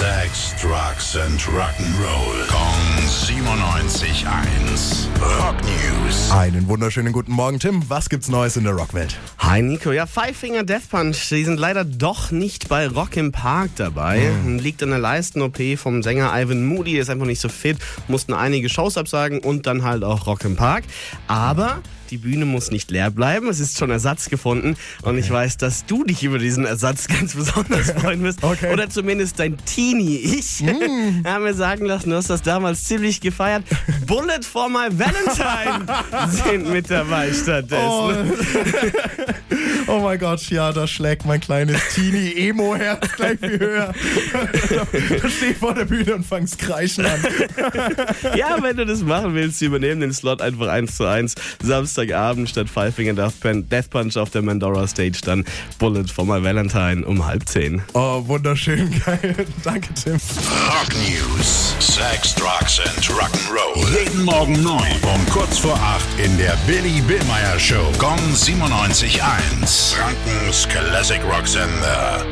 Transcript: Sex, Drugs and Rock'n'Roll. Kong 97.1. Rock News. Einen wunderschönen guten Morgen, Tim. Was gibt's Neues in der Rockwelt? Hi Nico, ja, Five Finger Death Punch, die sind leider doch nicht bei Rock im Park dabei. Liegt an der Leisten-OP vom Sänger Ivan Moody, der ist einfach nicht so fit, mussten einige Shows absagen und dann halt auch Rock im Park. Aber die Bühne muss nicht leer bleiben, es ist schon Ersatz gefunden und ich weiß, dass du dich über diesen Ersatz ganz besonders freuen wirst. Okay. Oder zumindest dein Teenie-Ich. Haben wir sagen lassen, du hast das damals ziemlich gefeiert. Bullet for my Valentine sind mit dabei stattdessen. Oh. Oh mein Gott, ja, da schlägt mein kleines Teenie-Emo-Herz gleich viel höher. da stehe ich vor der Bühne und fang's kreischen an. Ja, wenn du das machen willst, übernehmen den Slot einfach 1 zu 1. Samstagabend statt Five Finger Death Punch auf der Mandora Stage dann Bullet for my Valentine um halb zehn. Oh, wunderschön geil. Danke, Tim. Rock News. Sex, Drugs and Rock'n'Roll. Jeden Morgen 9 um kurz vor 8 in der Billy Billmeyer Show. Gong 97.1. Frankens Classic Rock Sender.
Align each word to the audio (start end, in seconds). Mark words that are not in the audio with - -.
Sex, 0.00 0.54
Drugs 0.58 1.14
and 1.14 1.38
Rock'n'Roll. 1.42 2.48
Kong 2.48 2.96
97.1. 3.06 4.24
Rock 5.20 5.56
News. 5.60 6.30
Einen 6.30 6.66
wunderschönen 6.68 7.12
guten 7.12 7.32
Morgen, 7.32 7.58
Tim. 7.58 7.82
Was 7.88 8.08
gibt's 8.08 8.28
Neues 8.28 8.56
in 8.56 8.64
der 8.64 8.72
Rockwelt? 8.72 9.14
Hi 9.40 9.60
Nico, 9.60 9.92
ja, 9.92 10.06
Five 10.06 10.34
Finger 10.34 10.64
Death 10.64 10.88
Punch, 10.90 11.28
die 11.28 11.44
sind 11.44 11.60
leider 11.60 11.84
doch 11.84 12.30
nicht 12.30 12.70
bei 12.70 12.88
Rock 12.88 13.18
im 13.18 13.30
Park 13.30 13.72
dabei. 13.76 14.32
Liegt 14.46 14.82
an 14.82 14.88
der 14.88 15.00
Leisten-OP 15.00 15.58
vom 15.76 16.02
Sänger 16.02 16.32
Ivan 16.34 16.64
Moody, 16.64 16.92
der 16.92 17.02
ist 17.02 17.10
einfach 17.10 17.26
nicht 17.26 17.42
so 17.42 17.50
fit, 17.50 17.76
mussten 18.08 18.32
einige 18.32 18.70
Shows 18.70 18.96
absagen 18.96 19.40
und 19.40 19.66
dann 19.66 19.84
halt 19.84 20.02
auch 20.02 20.26
Rock 20.26 20.44
im 20.46 20.56
Park. 20.56 20.84
Aber 21.26 21.82
die 22.10 22.18
Bühne 22.18 22.44
muss 22.44 22.70
nicht 22.70 22.90
leer 22.90 23.10
bleiben, 23.10 23.48
es 23.48 23.60
ist 23.60 23.78
schon 23.78 23.90
Ersatz 23.90 24.28
gefunden 24.28 24.76
und 25.02 25.18
ich 25.18 25.30
weiß, 25.30 25.56
dass 25.56 25.86
du 25.86 26.04
dich 26.04 26.22
über 26.22 26.38
diesen 26.38 26.64
Ersatz 26.64 27.06
ganz 27.20 27.34
besonders 27.34 27.90
freuen 28.00 28.22
wirst. 28.22 28.42
Okay. 28.42 28.72
Oder 28.72 28.90
zumindest 28.90 29.38
dein 29.38 29.56
Teenie-Ich. 29.64 30.64
Haben 31.24 31.44
wir 31.44 31.54
sagen 31.54 31.84
lassen, 31.84 32.10
du 32.10 32.16
hast 32.16 32.30
das 32.30 32.42
damals 32.42 32.84
ziemlich 32.84 33.20
gefeiert. 33.20 33.64
Bullet 34.06 34.42
for 34.42 34.68
my 34.68 34.88
Valentine 34.90 35.86
sind 36.28 36.70
mit 36.70 36.90
dabei 36.90 37.32
stattdessen. 37.32 37.84
Oh. 37.86 38.12
Oh 39.90 40.00
mein 40.00 40.18
Gott, 40.18 40.48
ja, 40.50 40.72
da 40.72 40.86
schlägt 40.86 41.24
mein 41.26 41.40
kleines 41.40 41.80
Teenie-Emo-Herz 41.94 43.12
gleich 43.16 43.38
viel 43.40 43.58
höher. 43.58 43.92
da 45.22 45.28
stehe 45.28 45.52
ich 45.52 45.56
vor 45.58 45.74
der 45.74 45.84
Bühne 45.84 46.14
und 46.14 46.24
fang's 46.26 46.56
kreischen 46.56 47.04
an. 47.06 47.20
Ja, 48.36 48.56
wenn 48.62 48.76
du 48.76 48.86
das 48.86 49.02
machen 49.02 49.34
willst, 49.34 49.60
übernehmen 49.62 50.00
den 50.00 50.12
Slot 50.12 50.40
einfach 50.40 50.68
1 50.68 50.96
zu 50.96 51.04
1. 51.04 51.34
Samstagabend 51.62 52.48
statt 52.48 52.68
Five 52.68 52.94
Finger 52.94 53.14
Death 53.14 53.90
Punch 53.90 54.16
auf 54.16 54.30
der 54.30 54.42
Mandora 54.42 54.86
Stage 54.86 55.20
dann 55.24 55.44
Bullet 55.78 56.04
for 56.04 56.24
my 56.24 56.42
Valentine 56.42 57.04
um 57.04 57.26
halb 57.26 57.48
zehn. 57.48 57.82
Oh, 57.94 58.22
wunderschön 58.26 58.90
geil. 59.06 59.34
Danke, 59.64 59.92
Tim. 59.94 60.14
Rock 60.14 60.88
News. 60.94 61.74
Sex, 61.80 62.34
Drugs 62.34 62.80
and 62.80 63.04
Rock'n'Roll. 63.08 63.84
Jeden 63.98 64.22
Morgen 64.24 64.62
9 64.62 64.80
um 65.14 65.26
kurz 65.30 65.58
vor 65.58 65.74
8 65.76 66.04
in 66.24 66.36
der 66.38 66.56
Billy 66.66 67.00
Billmeyer 67.02 67.58
Show. 67.58 67.90
Gong 67.98 68.18
97.1. 68.34 69.79
Frankens 69.88 70.66
Classic 70.66 71.22
Rock 71.24 71.46
Sender. 71.46 72.29